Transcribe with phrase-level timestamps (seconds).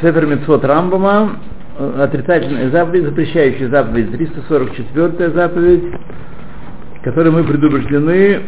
[0.00, 1.36] Сефер Митцвот Рамбама,
[1.98, 5.84] отрицательная заповедь, запрещающая заповедь, 344 заповедь,
[7.02, 8.40] которой мы предупреждены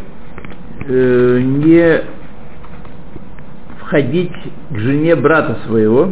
[0.86, 2.02] э, не
[3.80, 4.32] входить
[4.70, 6.08] к жене брата своего.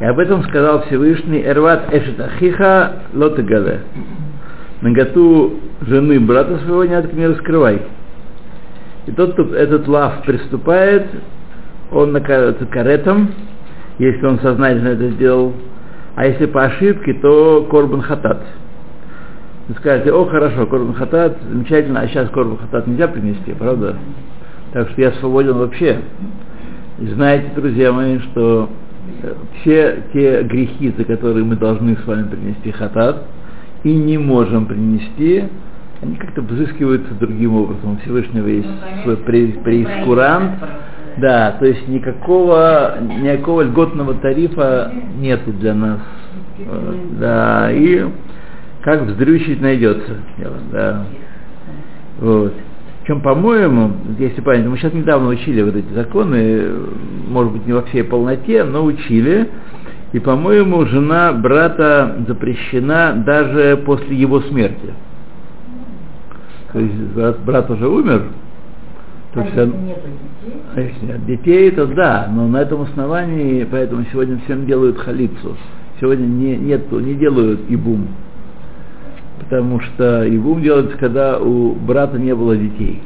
[0.00, 3.80] И об этом сказал Всевышний Эрват Эшетахиха Лотагале.
[4.80, 7.82] Наготу жены брата своего не раскрывай.
[9.06, 11.06] И тот, кто этот лав приступает,
[11.90, 13.30] он наказывается каретом,
[13.98, 15.52] если он сознательно это сделал,
[16.14, 18.42] а если по ошибке, то корбан хатат.
[19.68, 23.96] Вы скажете, о, хорошо, корбан хатат, замечательно, а сейчас корбан хатат нельзя принести, правда?
[24.72, 25.98] Так что я свободен вообще.
[26.98, 28.70] И знаете, друзья мои, что
[29.60, 33.24] все те грехи, за которые мы должны с вами принести хатат,
[33.84, 35.44] и не можем принести,
[36.02, 37.92] они как-то взыскиваются другим образом.
[37.92, 40.52] У Всевышнего есть ну, свой преискурант,
[41.18, 46.00] да, то есть никакого, никакого льготного тарифа нету для нас.
[47.18, 48.04] Да, и
[48.82, 50.16] как вздрючить найдется.
[50.72, 51.06] Да.
[52.20, 52.52] Вот.
[53.02, 56.68] Причем, по-моему, если понять, мы сейчас недавно учили вот эти законы,
[57.28, 59.48] может быть, не во всей полноте, но учили.
[60.12, 64.92] И, по-моему, жена брата запрещена даже после его смерти.
[66.72, 68.24] То есть брат, брат уже умер,
[69.34, 70.60] то а есть он, нету детей?
[70.74, 75.56] а если нет детей, то да, но на этом основании, поэтому сегодня всем делают халицу.
[76.00, 78.08] Сегодня не, нету, не делают ибум.
[79.38, 83.02] Потому что ибум делается, когда у брата не было детей.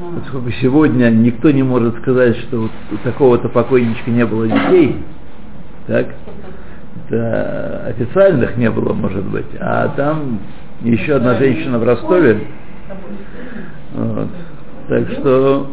[0.00, 0.20] А.
[0.20, 4.96] Поскольку сегодня никто не может сказать, что вот у такого-то покойничка не было детей,
[5.86, 6.08] так,
[7.08, 10.40] это официальных не было, может быть, а там
[10.82, 12.40] еще одна женщина в Ростове,
[13.94, 14.28] вот.
[14.88, 15.70] Так что,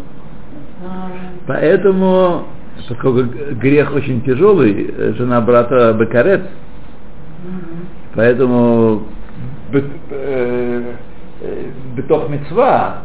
[1.48, 2.45] поэтому,
[2.78, 3.23] поскольку
[3.56, 6.47] грех очень тяжелый, э, жена брата Бекарет,
[8.16, 9.03] поэтому
[9.72, 10.94] бет- э,
[11.41, 11.66] э,
[11.96, 13.03] бетох мецва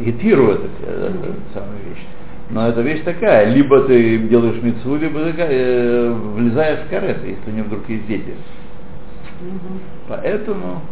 [0.00, 2.06] гетирует эту самую вещь.
[2.50, 7.50] Но эта вещь такая, либо ты делаешь мецву, либо ты э, влезаешь в карет, если
[7.50, 8.34] у него вдруг есть дети.
[9.40, 9.80] Мгм.
[10.08, 10.82] Поэтому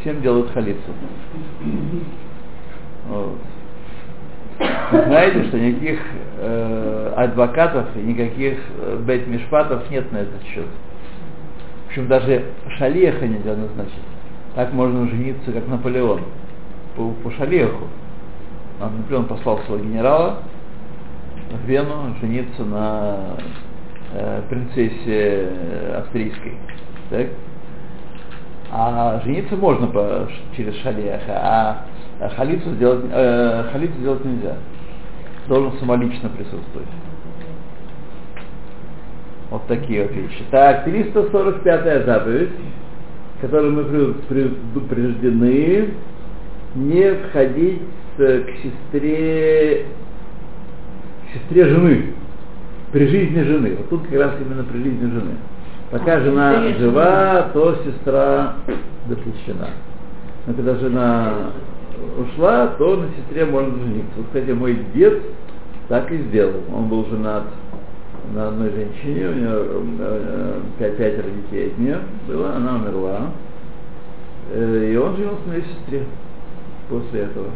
[0.00, 0.92] всем делают халицу.
[3.08, 3.38] Вот.
[4.90, 6.00] Знаете, что никаких
[6.38, 10.66] э, адвокатов и никаких э, бейт-мишпатов нет на этот счет.
[11.84, 12.44] В общем, даже
[12.76, 13.94] шалеха нельзя назначить.
[14.54, 16.22] Так можно жениться, как Наполеон,
[16.96, 17.86] по, по шалеху.
[18.80, 20.38] А, Наполеон послал своего генерала
[21.50, 23.36] в Вену жениться на
[24.12, 26.54] э, принцессе э, австрийской.
[27.10, 27.28] Так?
[28.72, 31.86] А жениться можно по, через шалеха, а
[32.36, 34.56] халицу сделать, э, халицу сделать нельзя.
[35.48, 36.88] Должен самолично присутствовать.
[39.50, 40.44] Вот такие вот вещи.
[40.52, 42.50] Так, 345 заповедь,
[43.40, 45.88] которую мы предупреждены,
[46.76, 47.82] не входить
[48.16, 49.86] к сестре,
[51.24, 52.04] к сестре жены,
[52.92, 53.74] при жизни жены.
[53.78, 55.36] Вот тут как раз именно при жизни жены.
[55.90, 58.54] Пока жена жива, то сестра
[59.08, 59.70] запрещена.
[60.46, 61.32] Но когда жена
[62.16, 64.12] ушла, то на сестре можно жениться.
[64.16, 65.20] Вот, кстати, мой дед
[65.88, 66.60] так и сделал.
[66.72, 67.42] Он был женат
[68.32, 69.64] на одной женщине, у нее
[69.98, 71.98] э, пять, пятеро детей от нее
[72.28, 73.20] было, она умерла.
[74.52, 76.04] Э, И он женился на ее сестре
[76.88, 77.48] после этого.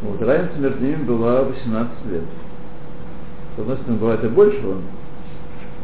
[0.00, 2.22] Вот, разница между ними была 18 лет.
[3.56, 4.82] С одной стороны, бывает и больше, он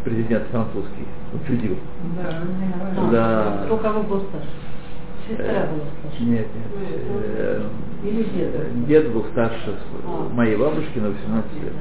[0.05, 1.77] президент французский, учудил.
[2.21, 3.75] А, Да.
[3.75, 4.49] У кого был старше?
[5.29, 6.23] Сестра была старше.
[6.25, 6.91] Нет, нет.
[7.37, 7.63] э,
[8.05, 8.87] Или дед?
[8.87, 9.75] Дед был старше
[10.07, 10.29] А.
[10.35, 11.73] моей бабушки на 18 лет.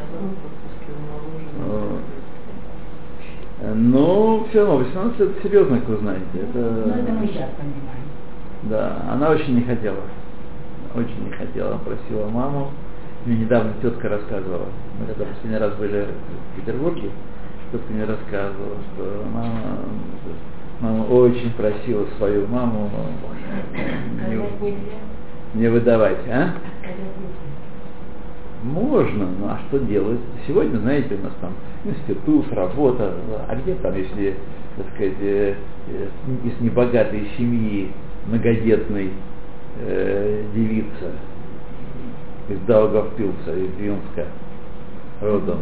[3.75, 6.23] Но все равно 18 это серьезно, как вы знаете.
[6.33, 8.03] Это, Ну, это мы сейчас понимаем.
[8.63, 9.99] да, она очень не хотела.
[10.95, 12.71] Очень не хотела, просила маму.
[13.25, 14.65] Мне недавно тетка рассказывала.
[14.99, 16.07] Мы когда последний раз были
[16.51, 17.09] в Петербурге,
[17.73, 19.79] тетка мне рассказывала, что мама,
[20.79, 22.89] мама очень просила свою маму
[24.29, 26.53] не, не выдавать, а?
[28.63, 30.19] Можно, ну а что делать?
[30.47, 31.53] Сегодня, знаете, у нас там
[31.83, 33.13] институт, работа,
[33.47, 34.35] а где там, если,
[34.77, 35.55] так сказать, э,
[35.89, 36.07] э,
[36.45, 37.91] из небогатой семьи
[38.27, 39.11] многодетной
[39.79, 41.11] э, девица
[42.47, 44.27] из Даугавпилса, из Винска
[45.19, 45.59] родом,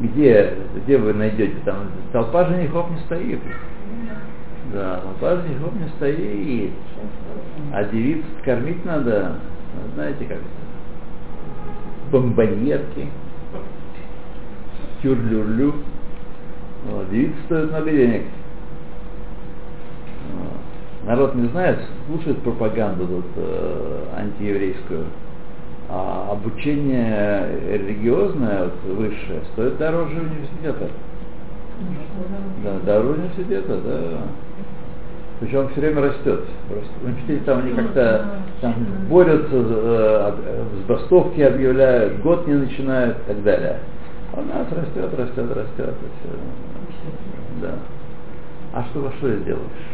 [0.00, 3.40] где, где вы найдете там, толпа женихов не стоит.
[4.72, 6.72] Да, толпа женихов не стоит.
[7.72, 9.36] А девиц кормить надо,
[9.94, 10.44] знаете как это?
[12.10, 13.08] Бомбоньерки,
[15.02, 15.74] тюрлюрлю.
[16.86, 18.22] Вот, девица стоит много денег.
[20.32, 21.06] Вот.
[21.06, 25.06] Народ не знает, слушает пропаганду тут э, антиеврейскую.
[25.92, 30.88] А обучение религиозное, вот, высшее, стоит дороже университета.
[32.62, 34.18] Да, дороже университета, да.
[35.40, 36.44] Причем все время растет.
[37.02, 38.24] Университете там они как-то
[38.60, 38.74] там
[39.08, 40.32] борются, э,
[40.86, 43.78] забастовки объявляют, год не начинают и так далее.
[44.32, 45.94] А у нас растет, растет, растет.
[45.94, 47.62] И все.
[47.62, 47.74] Да.
[48.74, 49.89] А что, во что я делаешь?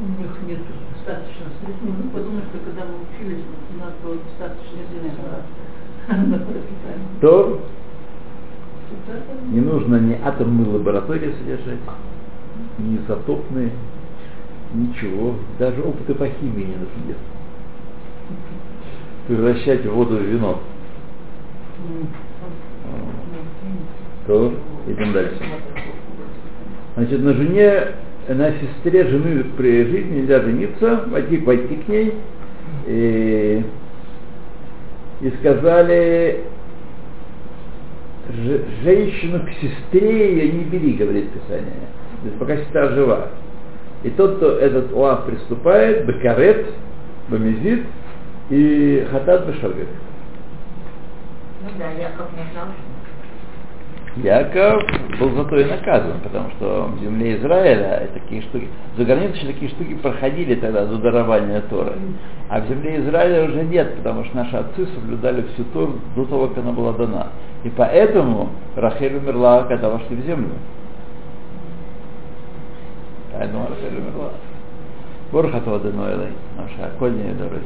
[0.00, 0.60] У них нет
[0.94, 1.82] достаточно средств.
[1.82, 5.14] Мы подумали, что когда мы учились, у нас было достаточно денег
[6.08, 7.06] на пропитание.
[7.20, 7.60] То
[9.50, 11.78] не нужно ни атомные лаборатории содержать,
[12.78, 13.72] ни изотопные,
[14.72, 15.34] ничего.
[15.58, 17.22] Даже опыты по химии не делать.
[19.26, 20.60] Превращать воду в вино.
[24.26, 24.54] То
[24.86, 25.42] идем дальше.
[26.94, 27.94] Значит, на жене,
[28.28, 32.14] на сестре жены при жизни нельзя жениться, войти, войти к ней.
[32.86, 33.64] И,
[35.22, 36.40] и сказали,
[38.30, 41.88] «Ж- женщину к сестре ее не бери, говорит Писание.
[42.22, 43.28] То есть пока сестра жива.
[44.04, 46.66] И тот, кто этот уав приступает, бекарет,
[47.28, 47.84] бамезит
[48.50, 49.88] и хатат бешагет.
[51.62, 52.66] Ну да, Яков не знал,
[54.22, 54.82] Яков
[55.20, 59.94] был зато и наказан, потому что в земле Израиля такие штуки, за границей такие штуки
[59.94, 61.92] проходили тогда до дарования Торы.
[62.48, 66.48] А в земле Израиля уже нет, потому что наши отцы соблюдали всю Тору до того,
[66.48, 67.28] как она была дана.
[67.64, 70.54] И поэтому Рахель умерла, когда вошли в землю.
[73.32, 74.30] Поэтому Рахель умерла.
[75.30, 77.60] Борхатова Денуэлей, наша окольная дорога.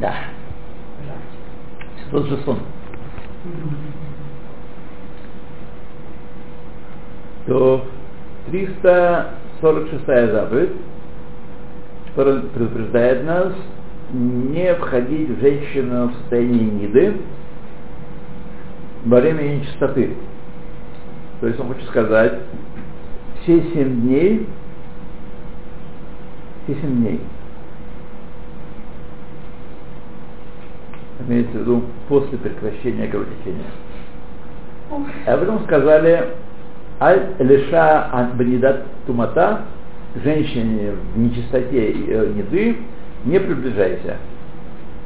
[0.00, 0.14] Да.
[2.10, 2.58] Тот же сон.
[7.46, 7.84] То
[8.50, 10.72] 346 заповедь,
[12.14, 13.52] предупреждает нас
[14.12, 17.14] не входить в женщину в состоянии ниды
[19.04, 20.14] во время нечистоты.
[21.40, 22.40] То есть он хочет сказать,
[23.42, 24.46] все семь дней,
[26.64, 27.20] все семь дней,
[31.28, 33.64] имеется в виду после прекращения кровотечения.
[35.26, 36.28] А об этом сказали
[37.00, 39.62] Аль лиша бнидат тумата,
[40.24, 42.76] женщине в нечистоте э, неды,
[43.24, 44.16] не приближайся.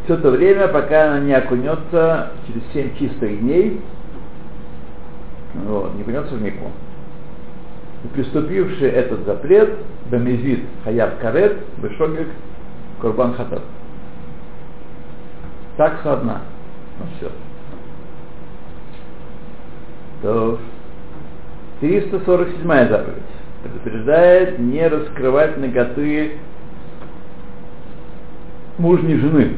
[0.04, 3.80] Все то время, пока она не окунется через семь чистых дней,
[5.66, 6.70] вот, не окунется в мику.
[8.04, 9.78] И приступивший этот запрет,
[10.10, 12.28] бамезит хаяб карет, бешогик,
[13.00, 13.62] курбан хатат.
[15.82, 16.42] Так со дна.
[17.00, 17.28] Ну все.
[20.22, 20.60] То
[21.80, 23.16] 347 заповедь
[23.64, 26.38] предупреждает не раскрывать ноготы
[28.78, 29.56] мужней жены.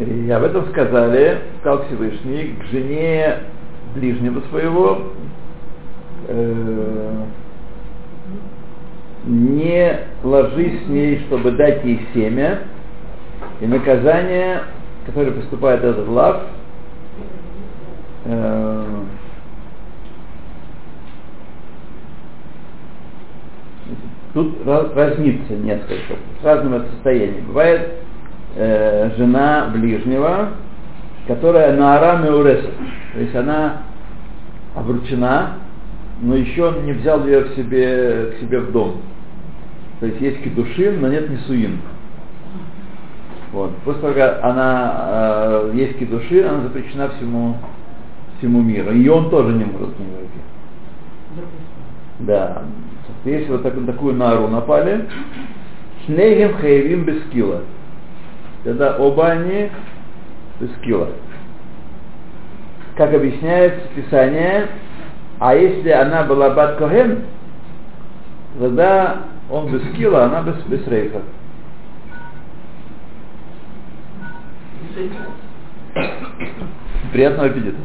[0.00, 3.40] И об этом сказали, сказал Всевышний, к жене
[3.94, 5.02] ближнего своего
[6.28, 7.24] э,
[9.26, 12.60] не ложись с ней, чтобы дать ей семя,
[13.60, 14.62] и наказание,
[15.06, 16.42] которое поступает этот лав,
[18.24, 18.84] э,
[24.34, 27.46] тут раз- разнится несколько, с разным это состоянием.
[27.46, 27.92] Бывает
[28.56, 30.50] э, жена ближнего,
[31.26, 32.70] которая на араме уреса,
[33.12, 33.82] то есть она
[34.74, 35.54] обручена,
[36.20, 39.02] но еще он не взял ее к себе, к себе в дом.
[40.00, 41.78] То есть есть кедушин, но нет несуин.
[43.56, 43.74] Вот.
[43.86, 47.56] После того, как она э, есть кедушин, она запрещена всему,
[48.36, 48.92] всему миру.
[48.92, 50.40] И он тоже не может к ней войти.
[52.18, 52.64] Да.
[53.24, 55.06] Если вот так, на такую нару напали,
[56.04, 57.62] шнейгем хаевим без кила.
[58.62, 59.70] Тогда оба они
[60.60, 61.08] без кила.
[62.94, 64.66] Как объясняется Писание,
[65.38, 67.20] а если она была бат Коген,
[68.60, 69.16] тогда
[69.50, 71.22] он без кила, она без, без рейха.
[77.12, 77.76] Приятного аппетита.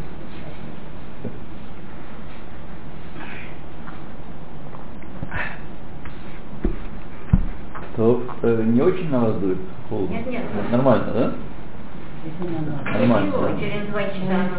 [7.98, 9.58] То, э, не очень на вас дует?
[9.90, 10.14] Холодно?
[10.14, 10.44] Нет, нет.
[10.72, 11.34] Нормально, да?
[12.98, 13.32] Нормально.
[13.32, 13.60] Да?
[13.60, 14.50] через два часа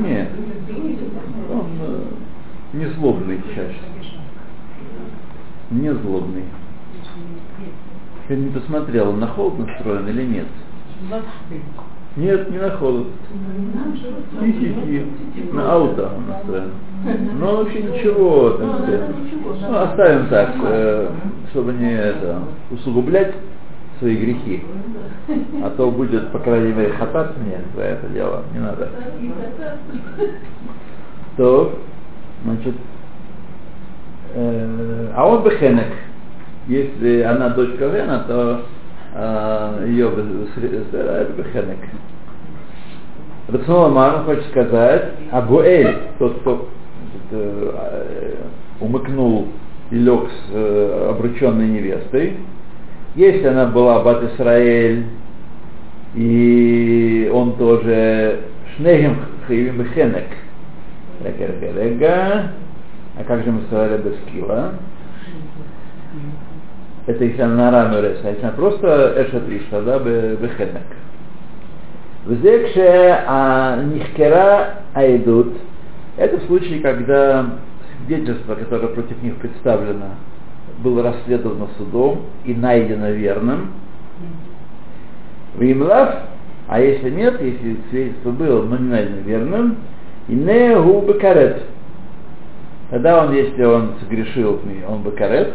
[0.00, 0.28] Нет.
[1.50, 2.04] Он э,
[2.74, 3.78] не злобный чаще.
[5.70, 6.44] Не злобный.
[8.28, 10.46] Я не посмотрел, он на холод настроен или нет.
[12.16, 13.08] Нет, не на холод.
[14.40, 15.06] Хи-хи-хи.
[15.52, 16.70] На ауто он настроен.
[17.38, 19.00] Но вообще ничего, так сказать.
[19.68, 21.10] Ну, оставим так, э,
[21.50, 22.38] чтобы не это,
[22.70, 23.34] усугублять
[23.98, 24.64] свои грехи.
[25.62, 28.44] А то будет, по крайней мере, хатать мне за это дело.
[28.54, 28.88] Не надо.
[31.36, 31.78] То,
[32.44, 32.74] значит,
[34.34, 35.92] э, а он бехенек.
[36.66, 38.62] Если она дочка Вена, то
[39.14, 41.78] э, ее это бехенек.
[43.48, 46.68] Рацинол Амар хочет сказать, Абуэль, тот, кто
[47.02, 48.34] значит, э,
[48.80, 49.48] умыкнул
[49.90, 52.38] и лег с э, обрученной невестой,
[53.14, 55.04] если она была Бат Исраэль,
[56.14, 58.40] и он тоже
[58.76, 60.28] Шнегем Хаивим Бехенек,
[61.20, 62.52] Рега,
[63.18, 64.72] а как же мы сказали без кила?
[67.06, 70.82] это если она на рану реша, если она просто эшет иша, да, бехедек.
[72.26, 75.54] Взе а нихкера айдут,
[76.16, 77.46] это в случае, когда
[77.98, 80.14] свидетельство, которое против них представлено,
[80.82, 83.72] было расследовано судом и найдено верным.
[85.58, 86.14] Вимлав,
[86.68, 89.76] а если нет, если свидетельство было, но не найдено верным,
[90.28, 91.62] и не губы карет.
[92.90, 95.52] Тогда он, если он согрешил, он бы карет,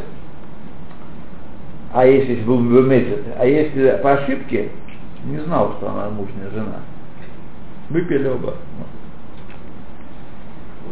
[1.93, 4.69] а если был бы метит, а если по ошибке,
[5.25, 6.79] не знал, что она мужняя жена.
[7.89, 8.55] Выпили оба.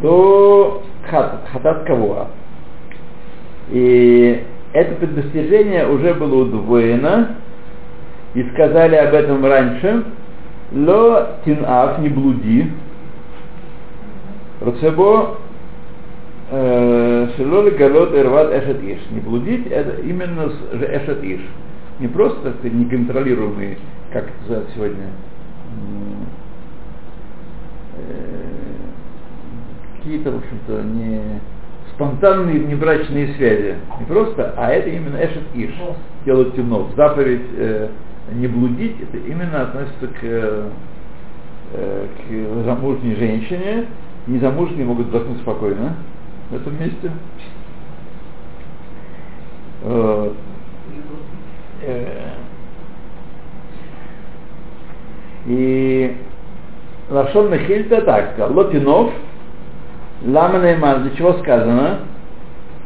[0.01, 2.27] То хат, хатат кого?
[3.69, 7.35] И это предостережение уже было удвоено,
[8.33, 10.03] и сказали об этом раньше,
[10.71, 12.71] ло тинав, не блуди,
[14.59, 15.37] Рацебо
[16.49, 18.99] Шелоли Галот Эрват Эшет Иш.
[19.11, 21.41] Не блудить, это именно Эшет Иш.
[21.99, 23.77] Не просто так сказать, неконтролируемый,
[24.13, 25.07] как это называют сегодня,
[29.97, 31.21] какие-то, в общем-то, не
[31.95, 33.75] спонтанные внебрачные связи.
[33.99, 35.73] Не просто, а это именно Эшет Иш.
[36.23, 36.87] Делать темно.
[36.95, 37.89] Заповедь э,
[38.35, 40.69] не блудить, это именно относится к, э,
[41.73, 43.87] к замужней женщине.
[44.27, 45.95] Незамужние могут вздохнуть спокойно
[46.49, 47.11] в этом месте.
[49.83, 50.35] Вот.
[55.47, 56.17] И
[57.09, 59.11] Лашон Мехильта так сказал, Лотинов,
[60.25, 61.99] Лама Нейман, для чего сказано?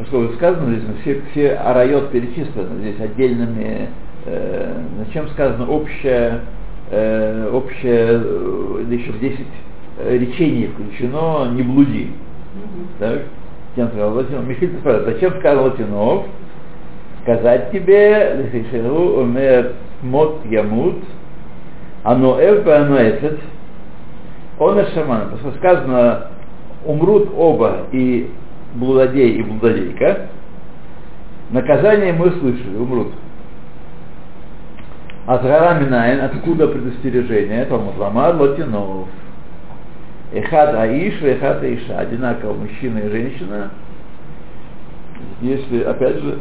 [0.07, 3.89] Что сказано здесь, все, все арайот перечислены здесь отдельными,
[4.25, 6.41] э, зачем сказано общее,
[6.89, 9.47] э, общее, э, еще в 10
[10.07, 12.11] речений включено, не блуди.
[12.99, 13.21] Так?
[13.75, 14.47] Тем сказал Латинов.
[14.47, 16.25] Михаил спрашивает, зачем сказал Латинов?
[17.23, 21.03] Сказать тебе, Лехишеру умер мот ямут,
[22.03, 23.39] оно эв оно эфет,
[24.59, 25.29] он и шаман.
[25.29, 26.27] Потому что сказано,
[26.85, 28.31] умрут оба и
[28.75, 30.29] блудодей, и блудодейка.
[31.51, 33.13] Наказание мы слышали, умрут.
[35.27, 37.61] Азгара Минайн, откуда предостережение?
[37.61, 39.07] Это Мутламар Латинов.
[40.31, 41.99] Эхад Аиш, Эхад Аиша.
[41.99, 43.71] Одинаково мужчина и женщина.
[45.41, 46.39] Если, опять же,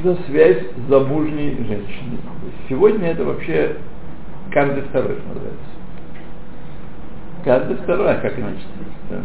[0.00, 2.18] это связь с замужней женщиной.
[2.68, 3.76] Сегодня это вообще
[4.50, 5.70] каждый второй называется.
[7.44, 8.62] Каждый второй, как иначе.
[9.10, 9.20] Да.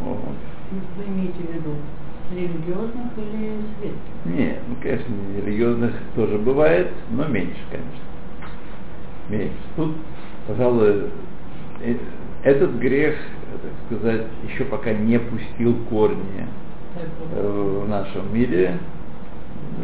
[0.00, 0.18] Вот.
[0.96, 1.74] Вы имеете в виду
[2.32, 4.24] религиозных или светских?
[4.24, 5.14] Не, ну, конечно,
[5.44, 8.09] религиозных тоже бывает, но меньше, конечно.
[9.30, 9.54] Меньше.
[9.76, 9.94] Тут,
[10.48, 11.04] пожалуй,
[11.82, 11.94] э,
[12.42, 13.14] этот грех,
[13.62, 16.46] так сказать, еще пока не пустил корни
[17.36, 18.76] э, в нашем мире.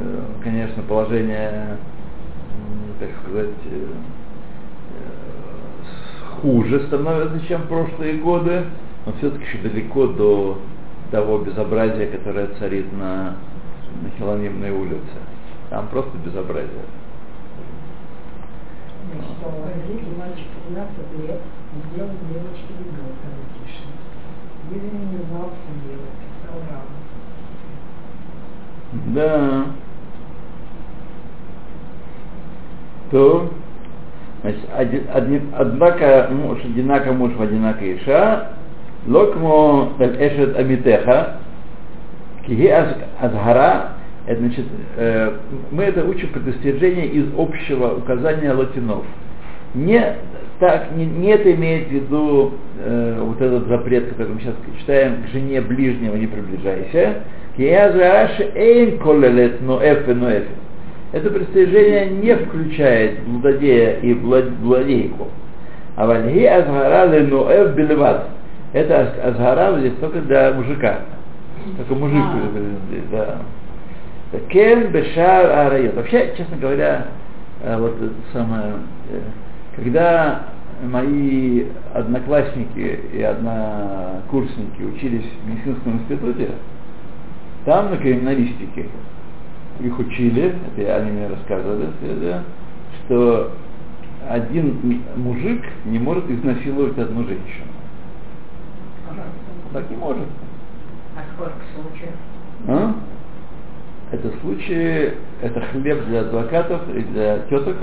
[0.00, 1.76] Э, Конечно, положение,
[2.98, 3.50] так сказать,
[6.42, 8.64] хуже становится, чем прошлые годы,
[9.06, 10.58] но все-таки еще далеко до
[11.12, 13.36] того безобразия, которое царит на,
[14.02, 15.18] на Хелонимной улице.
[15.70, 16.82] Там просто безобразие.
[19.46, 20.96] Что родители мальчик 15
[21.28, 21.40] лет
[21.92, 23.86] сделал девочке ребенка детишек.
[24.70, 26.94] Видимо, не знал, что делать, писал рано.
[29.14, 29.66] Да.
[33.10, 33.50] То,
[34.42, 38.52] значит, один, один, однако муж, одинако муж в одинако иша,
[39.06, 41.38] локмо эшет амитеха,
[42.46, 43.92] Киге аз- азгара,
[44.26, 45.38] это значит, э,
[45.70, 49.04] мы это учим предостережение из общего указания латинов.
[49.76, 50.16] Не,
[50.58, 55.22] так, не, не это имеет в виду э, вот этот запрет, который мы сейчас читаем,
[55.22, 57.22] к жене ближнего не приближайся.
[61.12, 65.28] Это предостережение не включает блудодея и блудодейку.
[65.96, 68.28] А вальги азгара ле ноэф белеват.
[68.72, 71.00] Это аз- азгара здесь только для мужика.
[71.76, 72.22] Только мужик.
[72.22, 73.38] А.
[74.32, 74.38] Да.
[74.48, 75.94] Кен бешар арайот.
[75.94, 77.06] Вообще, честно говоря,
[77.62, 78.64] э, вот это самое,
[79.10, 79.20] э,
[79.76, 80.46] когда
[80.82, 86.50] мои одноклассники и однокурсники учились в медицинском институте,
[87.64, 88.86] там на криминалистике
[89.80, 91.88] их учили, это они мне рассказывали,
[92.20, 92.42] да,
[93.04, 93.52] что
[94.28, 97.66] один мужик не может изнасиловать одну женщину.
[99.72, 100.26] Так не может.
[101.16, 102.14] А сколько случаев?
[102.68, 102.94] А?
[104.12, 107.76] Это случаи, это хлеб для адвокатов и для теток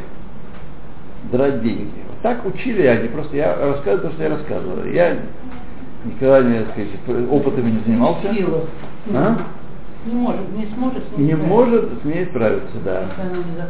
[1.32, 1.92] драть деньги.
[2.10, 4.86] Вот так учили они, просто я рассказываю то, что я рассказывал.
[4.86, 5.18] Я
[6.06, 8.28] никогда не, так сказать, опытами не занимался.
[9.14, 9.38] А?
[10.06, 11.04] Не может, не сможет.
[11.08, 11.48] с ним Не справиться.
[11.48, 13.04] может с ней справиться, да.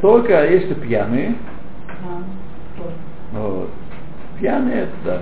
[0.01, 1.35] Только если пьяные,
[2.03, 2.21] А,
[2.75, 3.39] что?
[3.39, 3.69] вот.
[4.39, 5.21] пьяные это да.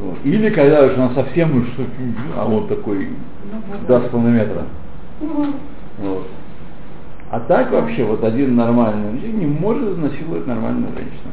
[0.00, 0.16] Вот.
[0.24, 1.66] Или когда уж она совсем уж,
[2.36, 3.86] а он такой Ну, вот.
[3.86, 4.62] два с половиной метра.
[5.20, 5.52] Ну,
[5.98, 6.26] Вот.
[7.30, 11.32] А так вообще вот один нормальный мужчина не может изнасиловать нормальную женщину.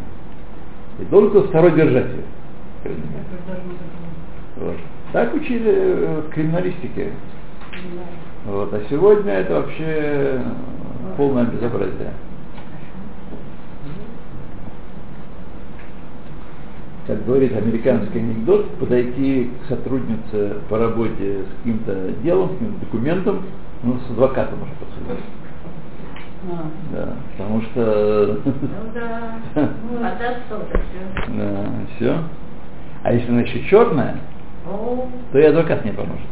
[1.00, 2.24] И только второй держатель.
[4.58, 4.76] Вот.
[5.12, 7.12] Так учили э, в криминалистике.
[8.46, 8.74] Вот.
[8.74, 10.42] А сегодня это вообще
[11.16, 12.14] полное безобразие.
[17.06, 23.42] Как говорит американский анекдот, подойти к сотруднице по работе с каким-то делом, с каким-то документом,
[23.84, 25.24] ну, с адвокатом уже посудить.
[26.46, 26.96] А.
[26.96, 29.36] Да, потому что Ну да.
[30.08, 31.38] От все.
[31.38, 31.66] да,
[31.96, 32.18] все.
[33.04, 34.16] А если она еще черная,
[35.32, 36.26] то и адвокат не поможет.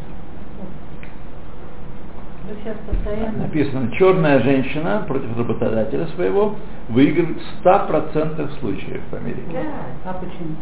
[2.88, 3.44] Постоянно.
[3.44, 6.56] Написано, черная женщина против работодателя своего
[6.90, 9.42] выигрывает в 100% случаев в Америке.
[9.54, 10.12] да.
[10.12, 10.56] А почему?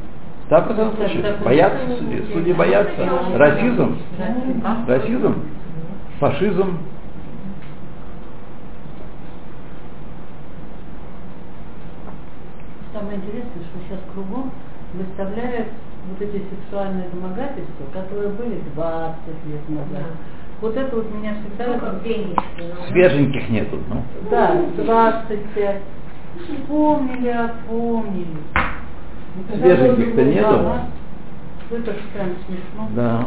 [0.50, 1.44] 100% случаев.
[1.44, 2.24] Боятся судьи.
[2.32, 3.10] Судьи боятся.
[3.36, 3.98] Расизм.
[4.18, 4.88] Расизм.
[4.88, 5.36] Расизм.
[6.20, 6.78] Фашизм.
[13.00, 14.52] Самое интересное, что сейчас кругом
[14.94, 15.68] выставляют
[16.10, 19.16] вот эти сексуальные домогательства, которые были 20
[19.48, 20.12] лет назад.
[20.60, 21.74] Вот это вот меня всегда...
[21.74, 22.44] Ну, как денежки.
[22.58, 22.92] ну.
[22.92, 23.80] Свеженьких нету.
[23.88, 24.04] Ну.
[24.30, 25.82] Да, 25.
[26.44, 28.38] Вспомнили, опомнили.
[29.56, 30.50] Свеженьких-то нету.
[30.50, 30.82] Ага.
[31.72, 32.90] Это ж прям смешно.
[32.96, 33.26] Да.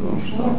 [0.00, 0.58] Ну, что?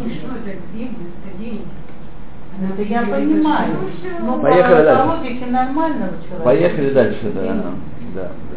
[2.59, 3.75] Ну, Это я понимаю.
[4.21, 5.03] Но Поехали по, дальше.
[5.03, 6.43] по логике нормального человека.
[6.43, 7.41] Поехали дальше, да.
[8.13, 8.52] Да, да,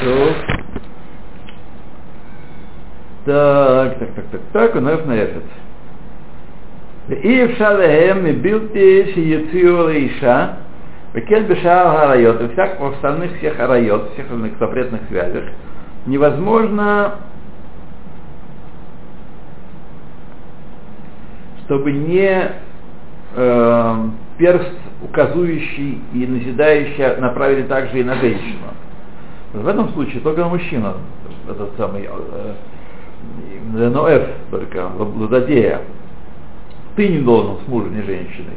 [0.00, 0.34] Что?
[3.26, 5.42] Так, так, так, так, так, он на этот.
[7.08, 10.46] ואי אפשר להם מבלתי שיציעו לאישה,
[11.14, 15.44] וכן בשאר הרעיות, и всяк в остальных всех арайот, всех остальных запретных связях,
[16.06, 17.14] невозможно,
[21.64, 22.50] чтобы не
[23.36, 23.96] э,
[24.38, 28.68] перст, указующий и назидающий, направили также и на женщину.
[29.53, 30.93] В этом случае только на мужчину,
[31.49, 35.81] этот самый э, Ноэф, только Ладодея.
[36.95, 38.53] Ты не должен с мужем, не женщиной.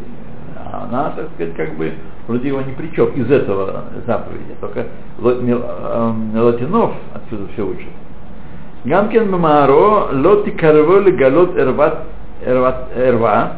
[0.56, 1.92] А она, так сказать, как бы
[2.26, 4.54] вроде его ни при чем из этого заповеди.
[4.60, 4.86] Только
[5.20, 7.88] эм, Латинов отсюда все учат.
[8.84, 13.52] Гамкен Мамаро лоти карволи галот эрва,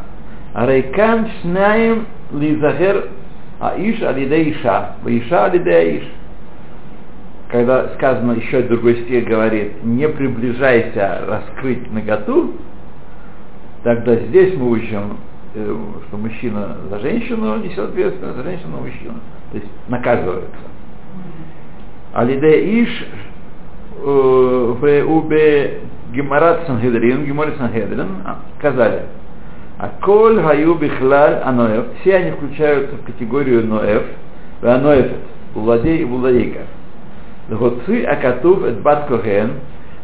[0.54, 3.08] арейкан шнаем лизахер
[3.60, 6.02] аиш алиде иша, иша алиде аиш.
[7.56, 12.52] Когда сказано еще другой стих говорит, не приближайся раскрыть наготу,
[13.82, 15.16] тогда здесь мы учим,
[15.54, 19.14] э, что мужчина за женщину несет ответственность, за женщину мужчину.
[19.52, 20.52] То есть наказывается.
[22.12, 23.06] Алиде иш
[24.00, 25.80] э, в убе
[26.12, 29.04] гемарат Сангедрин, геморе Сангедрин, а, сказали,
[29.78, 34.02] а коль хаю бихлаль аноев, все они включаются в категорию ноев,
[34.60, 35.22] в аноефет,
[35.54, 36.60] владей и владейка.
[37.48, 39.52] Вот ци акатув эт бат коген,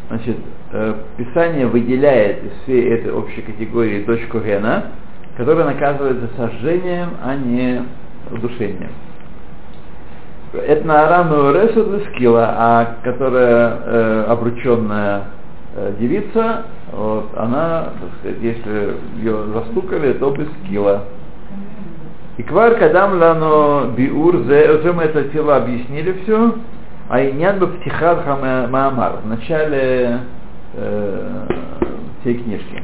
[0.08, 0.36] значит,
[0.72, 4.84] э, Писание выделяет из всей этой общей категории дочь Когена,
[5.36, 7.82] которая наказывается сожжением, а не
[8.30, 8.90] удушением.
[10.52, 15.22] Это на Араму Ресу скилла, а которая э, обрученная
[15.74, 21.04] э, девица вот, она, так сказать, если ее застукали, то скилла.
[22.36, 26.54] И квар кадам лано биур уже мы это тело объяснили все,
[27.12, 28.24] а инян бы птихар
[28.70, 30.20] маамар, в начале
[30.72, 31.46] э,
[32.20, 32.82] всей книжки.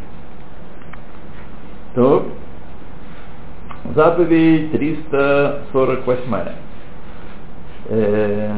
[1.94, 2.30] То,
[3.94, 6.22] заповедь 348,
[7.88, 8.52] э,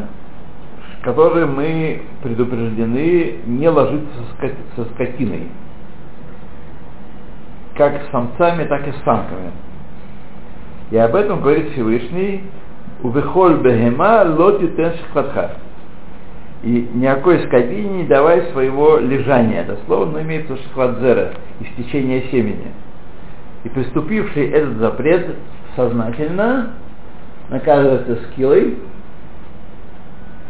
[0.98, 5.46] в которой мы предупреждены не ложиться со, со скотиной,
[7.76, 9.52] как с самцами, так и с самками.
[10.90, 12.42] И об этом говорит Всевышний,
[13.03, 15.53] Увехоль бегема лоти теншихватха.
[16.63, 19.63] И никакой скотине не давай своего лежания.
[19.63, 22.73] Это слово но имеется шхвадзера, истечение семени.
[23.65, 25.37] И приступивший этот запрет
[25.77, 26.73] сознательно
[27.49, 28.79] наказывается скиллой,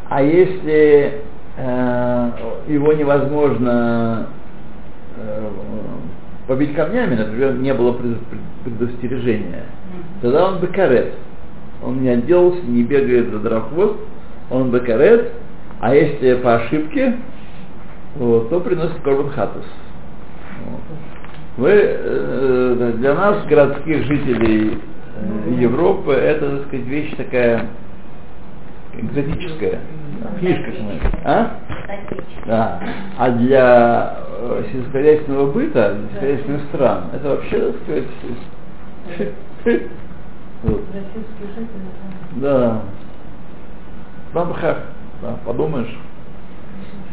[0.09, 1.21] а если
[1.57, 2.31] э,
[2.67, 4.27] его невозможно
[5.17, 5.49] э,
[6.49, 7.97] побить камнями, например, не было
[8.65, 9.65] предостережения,
[10.21, 11.15] тогда он бекарет.
[11.83, 13.97] Он не отделался, не бегает за дрохвост,
[14.51, 15.33] он бекарет,
[15.81, 17.16] а если по ошибке,
[18.16, 19.64] вот, то приносит корбан хатус.
[20.66, 20.81] Вот.
[21.57, 24.79] Мы, э, для нас, городских жителей
[25.16, 27.66] э, Европы, это, так сказать, вещь такая
[28.95, 29.81] экзотическая.
[30.38, 30.71] Фишка,
[31.25, 31.51] а?
[32.47, 32.81] Да.
[33.19, 38.05] А для э, сельскохозяйственного быта, для сельскохозяйственных стран, это вообще, так сказать,
[40.62, 40.83] вот.
[42.37, 42.83] Да.
[44.33, 44.79] Бамбхах,
[45.23, 45.99] да, подумаешь.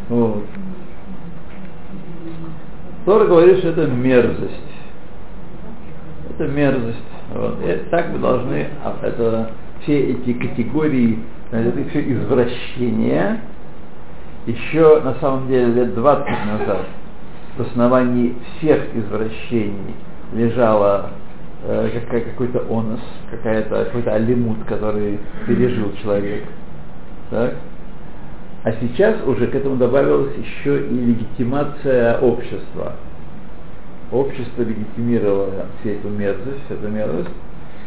[0.09, 0.43] Вот.
[3.05, 4.53] Тора говорит, что это мерзость.
[6.29, 6.97] Это мерзость.
[7.33, 7.59] Вот.
[7.63, 11.19] И так мы должны, а, это все эти категории,
[11.51, 13.41] это все извращения,
[14.45, 16.85] еще на самом деле лет 20 назад
[17.57, 19.95] в основании всех извращений
[20.33, 21.11] лежала
[21.63, 26.43] э, какой-то онос, какая-то, какой-то алимут, который пережил человек.
[27.29, 27.55] Так?
[28.63, 32.93] А сейчас уже к этому добавилась еще и легитимация общества.
[34.11, 37.29] Общество легитимировало всю эту мерзость, эту мерзость.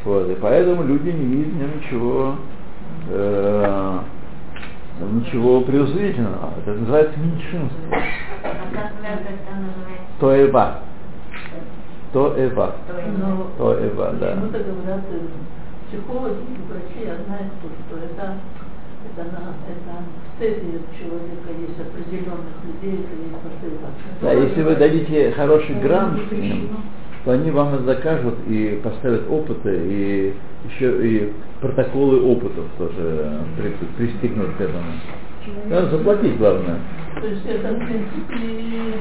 [0.05, 2.35] Вот, и поэтому люди не видят в нем ничего,
[3.11, 3.99] э,
[5.13, 6.55] ничего преувеличенного.
[6.65, 7.97] Это называется меньшинство.
[12.13, 12.75] Тоева.
[12.89, 13.47] Тоева.
[13.59, 14.31] Тоева, да.
[14.33, 15.01] Почему-то говорят,
[15.89, 17.53] психологи и врачи знают,
[17.87, 18.35] что это
[19.01, 20.05] это, на, это
[20.39, 23.87] цепи человека, есть определенных людей, это есть посылка.
[24.21, 26.77] Да, если вы дадите хороший грант им,
[27.25, 30.35] то они вам закажут и поставят опыты, и
[30.69, 34.85] еще и протоколы опытов тоже при, пристегнут к этому.
[35.69, 36.79] Надо заплатить, главное.
[37.21, 38.95] То есть это, в принципе,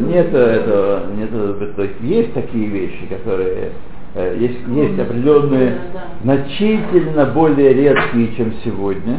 [0.00, 1.30] нет этого, нет,
[1.76, 3.72] то есть есть такие вещи, которые
[4.14, 5.78] Э, есть, есть определенные
[6.22, 9.18] значительно более редкие, чем сегодня.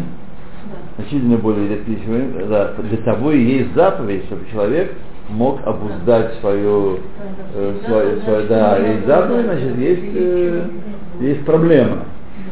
[0.97, 2.45] Значительно более редкие, чем сегодня.
[2.47, 4.93] Да, для того и есть заповедь, чтобы человек
[5.29, 6.99] мог обуздать свою,
[7.55, 10.63] э, свою, свою да, есть заповедь, значит, есть, э,
[11.21, 11.99] есть проблема.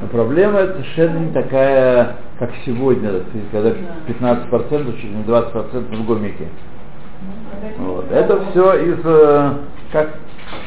[0.01, 3.21] Но проблема это совершенно не такая, как сегодня,
[3.51, 3.71] когда
[4.07, 6.47] 15%, чуть не 20% в гомике.
[7.77, 8.09] Вот.
[8.11, 9.53] Это все из, э,
[9.91, 10.15] как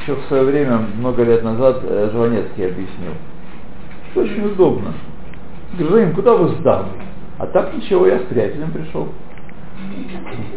[0.03, 3.15] еще в свое время, много лет назад, э, Жванецкий объяснил,
[4.11, 4.93] что очень удобно.
[5.79, 6.85] Говорим, куда вы сдал?
[7.39, 9.09] А так ничего, я с приятелем пришел.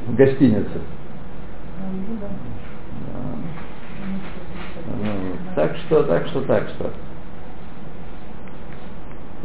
[0.08, 0.82] В гостинице.
[5.56, 6.92] Так что, так что, так что.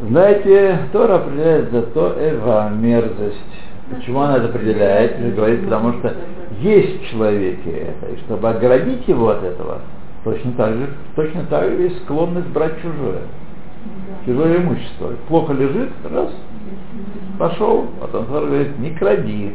[0.08, 3.36] Знаете, Тора определяет за то эва мерзость.
[3.90, 5.18] Почему она это определяет?
[5.18, 6.14] Она говорит, потому что
[6.60, 8.12] есть в человеке это.
[8.12, 9.80] И чтобы оградить его от этого,
[10.24, 13.22] точно так же, точно так же есть склонность брать чужое.
[14.24, 15.12] Чужое имущество.
[15.28, 16.30] Плохо лежит, раз,
[17.38, 19.54] пошел, потом говорит, не кради.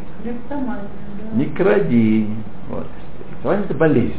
[1.33, 2.29] Не кради.
[2.69, 2.85] Вот.
[3.43, 4.13] Это болезнь.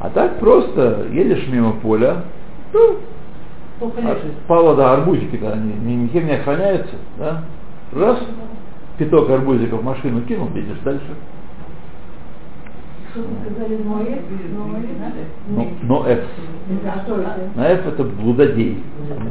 [0.00, 2.22] А так просто едешь мимо поля,
[2.72, 2.98] ну,
[3.80, 7.44] а, Павла, да, арбузики, да, они никем не охраняются, да,
[7.92, 8.18] раз,
[8.98, 11.06] пяток арбузиков в машину кинул, видишь, дальше.
[15.48, 16.20] Но, но F.
[17.56, 18.84] На F это блудодей,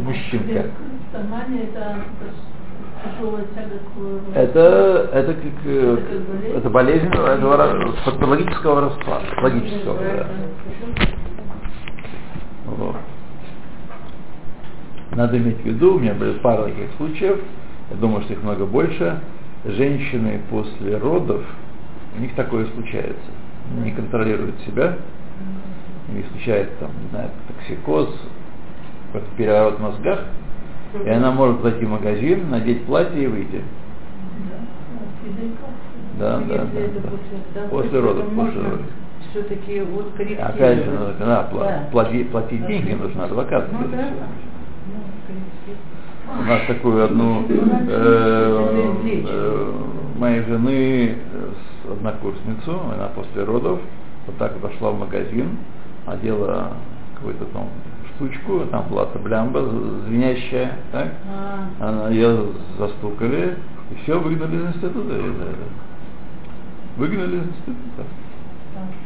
[0.03, 0.65] мужчинка.
[4.35, 10.27] Это, это как, это болезнь это патологического распада, логического, да.
[12.65, 12.95] Вот.
[15.19, 17.41] Надо иметь в виду, у меня были пара таких случаев,
[17.91, 19.19] я думаю, что их много больше,
[19.65, 21.41] женщины после родов
[22.17, 23.29] У них такое случается.
[23.83, 24.95] Не контролируют себя,
[26.07, 28.17] у них случается там, не знаю, токсикоз,
[29.35, 30.19] переворот в мозгах,
[31.03, 33.61] и она может зайти в магазин, надеть платье и выйти.
[36.17, 36.65] Да, да, да.
[37.55, 37.67] да.
[37.69, 38.85] после, родов, после родов.
[39.31, 40.55] Все-таки вот корректировать.
[40.55, 41.89] Опять же, да, Да.
[41.91, 43.67] платить, платить деньги нужно, адвокат.
[43.69, 44.07] Ну да.
[46.39, 48.69] У нас такую одну э,
[49.25, 49.73] э,
[50.17, 51.51] моей жены э,
[51.91, 53.79] однокурсницу, она после родов
[54.27, 55.57] вот так пошла в магазин,
[56.05, 56.73] одела
[57.15, 57.67] какую-то там
[58.15, 59.65] штучку, там была таблямба
[60.07, 61.13] звенящая, так?
[61.27, 63.57] А, Она ее застукали,
[63.91, 65.13] и все, выгнали из института.
[65.13, 65.33] этого.
[66.97, 68.03] Выгнали из института.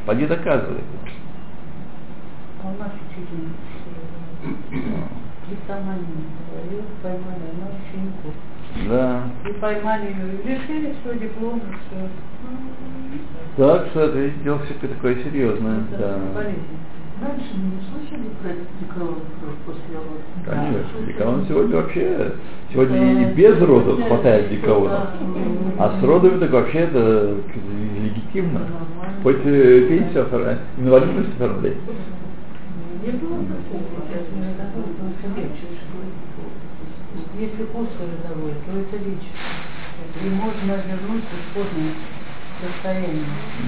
[0.05, 0.81] Поди доказывай.
[2.63, 2.91] А у нас
[5.53, 6.05] учительница криптомания
[6.49, 8.33] говорила, поймали, она учеников.
[8.89, 9.49] Да.
[9.49, 12.09] И поймали ее, и лишили свой диплом, и все.
[13.57, 15.83] Так что это дело все такое серьезное.
[15.97, 16.17] Да.
[16.33, 16.59] Болезнь.
[17.21, 18.49] Раньше мы не слышали про
[18.81, 19.21] деколон
[19.65, 20.21] после родов.
[20.45, 22.33] Конечно, деколон сегодня вообще,
[22.71, 25.11] сегодня и без родов хватает деколона.
[25.77, 27.37] А с родами так вообще это
[28.01, 28.61] легитимно.
[29.21, 31.77] Хоть э, пенсию оформлять, инвалидность оформлять.
[33.05, 35.75] Не было такого, сейчас не надо, это лечит.
[37.37, 39.33] Если после родовой, то это лечит.
[40.21, 41.93] И можно вернуть в исходное
[42.61, 43.25] состояние.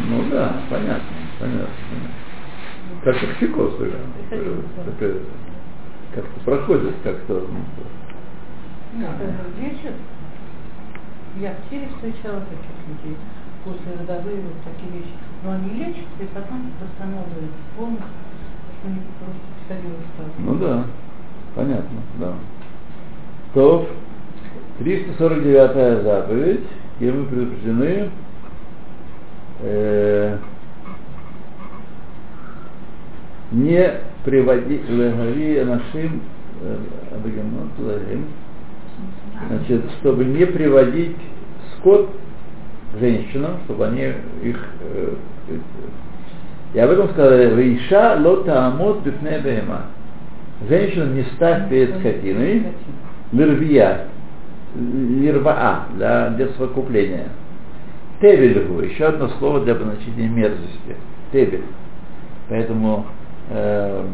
[0.07, 1.67] Ну да, понятно, понятно.
[3.03, 3.99] Как токсикоз уже.
[6.13, 7.47] Как-то проходит как-то.
[8.93, 9.95] ну, Это лечит.
[11.39, 13.17] Я в тире встречала таких людей.
[13.65, 15.13] После родовые вот такие вещи.
[15.43, 18.05] Но они лечат и потом восстанавливают полностью.
[18.79, 20.29] что У них просто психология стала.
[20.37, 20.85] Ну да,
[21.55, 22.33] понятно, да.
[23.53, 23.89] То
[24.79, 26.61] 349 заповедь,
[26.99, 28.09] где мы предупреждены
[29.61, 30.37] э,
[33.51, 33.91] не
[34.23, 36.21] приводи легави нашим
[39.47, 41.17] значит, чтобы не приводить
[41.77, 42.09] скот
[42.99, 45.13] женщинам, чтобы они их э,
[45.49, 45.57] э,
[46.73, 49.83] и об этом сказали, Вейша лота амот бифне бема.
[50.67, 52.63] Женщина не ставь перед скотиной,
[53.31, 54.07] лирвия,
[54.75, 57.27] лирваа, для, для совокупления.
[58.21, 60.95] Тевельгу, еще одно слово для обозначения мерзости.
[61.31, 61.63] Тебель.
[62.49, 63.05] Поэтому
[63.49, 64.05] э,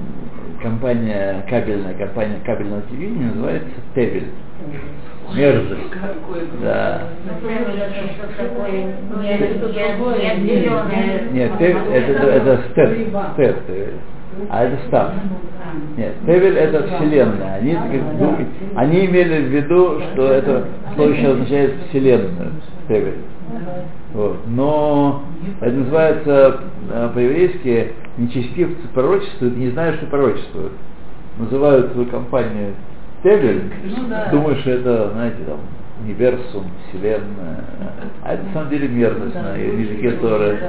[0.61, 4.27] компания, кабельная компания кабельного телевидения называется Тевель.
[5.35, 5.81] Мерзость.
[6.61, 7.07] Да.
[11.31, 12.89] Нет, тевель это, это, это степ,
[13.33, 13.93] степ, тевель.
[14.49, 15.13] а это став.
[15.97, 17.55] Нет, Тевель это вселенная.
[17.55, 17.77] Они,
[18.75, 22.51] они имели в виду, что это слово еще означает вселенную.
[22.87, 23.17] Тевель.
[24.13, 24.37] Вот.
[24.47, 25.23] Но
[25.59, 30.73] это называется э, по-еврейски нечестивцы пророчествуют, не знают, что пророчествуют.
[31.37, 32.73] Называют свою компанию
[33.23, 34.27] Тевель, Ну да.
[34.29, 35.59] что это, знаете, там,
[36.03, 37.63] универсум, вселенная.
[38.23, 40.59] А это на самом деле мерзость на языке Торы.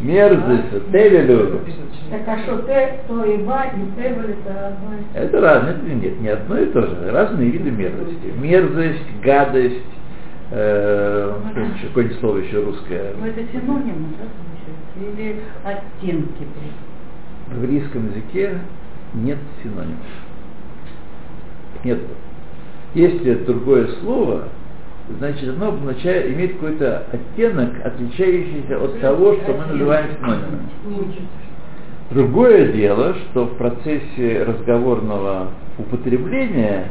[0.00, 1.60] Мерзость, Тевелю.
[2.10, 5.18] Так а что те, то и ба, и тевель это одно и.
[5.18, 8.32] Это разные, это нет, не одно и то же, разные виды мерзости.
[8.40, 9.84] Мерзость, гадость,
[10.50, 11.34] э,
[11.76, 13.12] еще, какое-нибудь слово еще русское.
[13.18, 15.02] Ну, это синонимы, да?
[15.02, 16.46] Или оттенки?
[17.48, 18.58] В еврейском языке
[19.14, 19.96] нет синонимов.
[21.84, 21.98] Нет.
[22.94, 24.44] Если другое слово,
[25.18, 30.68] значит оно обозначает, имеет какой-то оттенок, отличающийся от того, что мы называем синонимами.
[32.10, 36.88] Другое дело, что в процессе разговорного употребления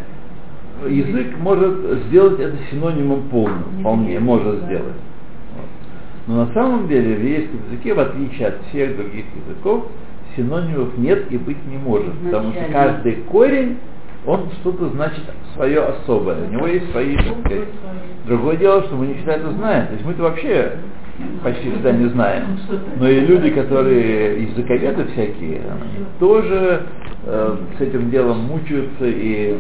[0.88, 4.94] язык может сделать это синонимом полным, вполне может сделать.
[6.28, 9.88] Но на самом деле в еврейском языке, в отличие от всех других языков,
[10.36, 13.78] синонимов нет и быть не может, потому что каждый корень,
[14.28, 15.24] он что-то значит
[15.56, 17.64] свое особое, у него есть свои, так.
[18.26, 20.74] Другое дело, что мы не всегда это знаем, то есть мы-то вообще
[21.44, 22.60] почти всегда не знаем.
[22.98, 25.62] Но и люди, которые языковеды всякие,
[26.20, 26.84] тоже
[27.26, 29.58] э, с этим делом мучаются и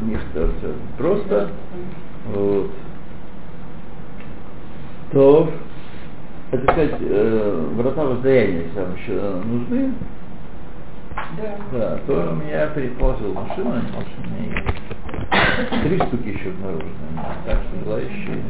[0.00, 0.48] у них это
[0.96, 1.48] просто.
[2.32, 2.70] Вот.
[5.12, 5.50] То,
[6.52, 9.92] это сказать, э, врата воздаяния, вам еще нужны,
[11.72, 12.68] да, то у меня
[13.34, 15.82] машину, а машина у меня есть.
[15.82, 16.92] Три штуки еще обнаружены.
[17.46, 18.42] Так что желающие.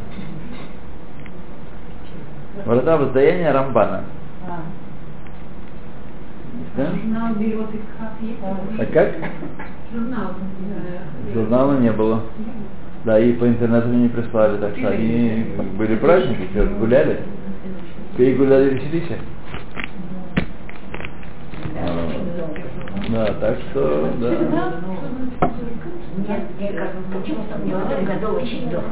[2.64, 4.04] Врата воздаяния Рамбана.
[6.76, 6.86] Да?
[6.86, 8.38] Журнал берет их как есть.
[8.42, 9.14] А как?
[9.92, 10.34] Журнал.
[11.34, 12.22] Журнала не было.
[13.04, 17.20] Да, и по интернету мне не прислали, так что они были праздники, что гуляли.
[18.16, 19.08] Пей, гуляли, веселись.
[23.18, 24.30] Да, так что, да.
[26.28, 26.72] Нет,
[27.12, 28.86] почему-то в этом году очень долго.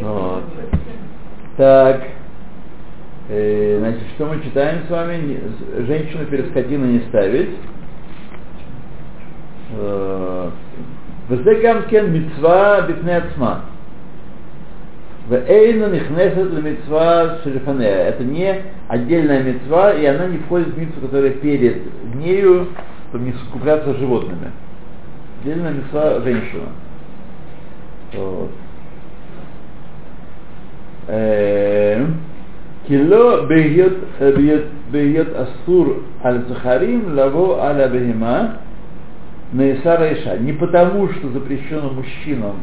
[0.00, 0.44] Вот.
[1.56, 2.02] Так.
[3.28, 5.42] Э, значит, что мы читаем с вами?
[5.88, 7.56] Женщину перед скотиной не ставить.
[9.72, 10.50] Э,
[11.28, 12.30] Вездекам кен
[13.10, 13.62] ацма.
[15.28, 18.10] Вейна нихнесет для митцва шерифанея.
[18.10, 21.82] Это не отдельная мецва и она не входит в мецву, которая перед
[22.14, 22.68] нею,
[23.08, 24.52] чтобы не скупляться животными.
[25.40, 26.68] Отдельная мецва женщина.
[28.14, 28.50] Вот.
[31.08, 32.20] Эм,
[32.86, 38.58] Кило бейет асур аль-захарим лаво аля бегима
[39.52, 40.36] нейсара иша.
[40.38, 42.54] Не потому, что запрещено мужчинам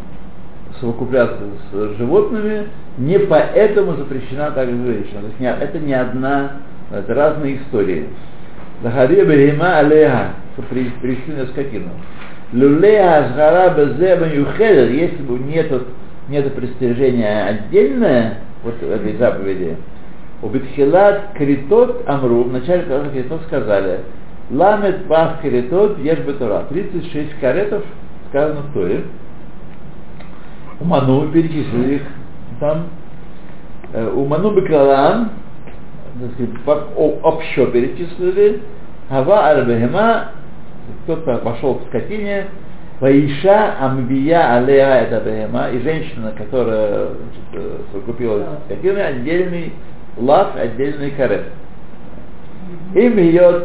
[0.80, 1.40] совокупляться
[1.72, 5.22] с животными, не поэтому запрещена также женщина.
[5.22, 6.52] То есть не- это не одна,
[6.92, 8.08] это разные истории.
[8.82, 11.90] Захария бегема алеха, что при- привести на скотину.
[12.52, 15.72] Люлея азгара безеба юхедер, если бы нет,
[16.30, 19.78] нет пристрижения отдельное, вот этой заповеди,
[20.42, 24.02] у Бетхилат Критот Амру, в начале того, Критот сказали,
[24.52, 27.84] Ламет Пах Критот Еш Бетура, 36 каретов
[28.30, 29.04] сказано в Торе.
[30.80, 32.02] У Ману перечислили их
[32.60, 32.88] там.
[33.94, 34.52] Э, У Ману
[36.96, 38.62] о- общо перечислили.
[39.10, 40.32] Хава Арбехема,
[41.04, 42.48] кто-то пошел к скотине,
[43.00, 49.74] Ваиша Амбия Алея это Бехема, и женщина, которая значит, э, купила скотину, отдельный
[50.18, 51.46] лав, отдельный карет.
[52.96, 53.64] Им ее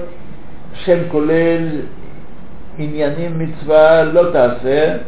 [0.85, 1.87] шем кулель
[2.79, 5.03] иньяним митцва лотасе,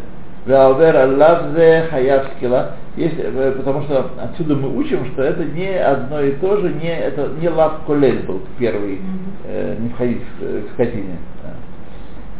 [0.46, 2.72] Веавера лавзе хаявскила.
[2.96, 6.88] Если, э, потому что отсюда мы учим, что это не одно и то же, не,
[6.88, 9.00] это не лав колель был первый,
[9.44, 11.18] э, не входить в, э, в скотине.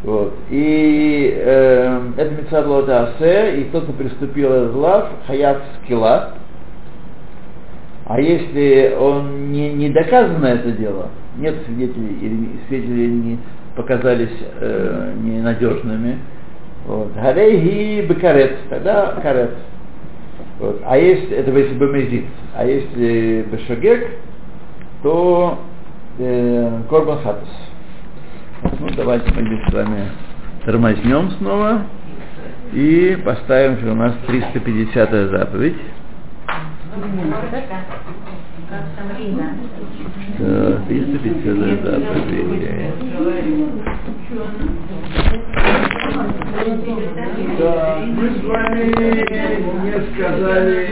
[0.02, 0.32] Вот.
[0.48, 5.58] И э, это Мецаблода Асе, и тот, кто приступил из лав, хаяв.
[8.06, 13.38] А если он не, не доказано это дело, нет свидетелей или свидетели не
[13.76, 16.18] показались э, ненадежными,
[16.86, 17.14] вот.
[17.14, 19.56] Гарейги бекарет, тогда карет.
[20.58, 20.82] Вот.
[20.84, 24.18] А если, это если бемезит, а если бешагек,
[25.02, 25.58] то
[26.18, 27.48] э, корбан хатус.
[28.78, 30.08] Ну, давайте мы здесь с вами
[30.64, 31.82] тормознем снова
[32.72, 35.76] и поставим, что у нас 350 заповедь.
[38.68, 39.56] Как Самрина.
[40.38, 42.90] Да, 350 заповедь.
[47.58, 48.84] Да, мы с вами
[49.82, 50.86] не сказали